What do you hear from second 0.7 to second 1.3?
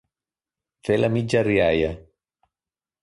Fer la